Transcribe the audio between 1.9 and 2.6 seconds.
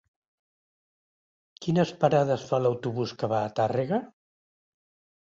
parades